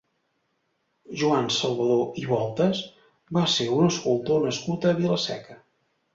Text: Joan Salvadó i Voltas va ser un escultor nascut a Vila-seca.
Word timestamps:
Joan 1.23 1.49
Salvadó 1.55 1.97
i 2.21 2.23
Voltas 2.31 2.81
va 3.39 3.45
ser 3.59 3.69
un 3.77 3.93
escultor 3.93 4.43
nascut 4.49 4.91
a 4.91 4.97
Vila-seca. 5.05 5.63